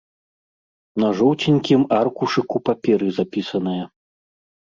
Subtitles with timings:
[1.01, 3.85] На жоўценькім аркушыку паперы запісаная.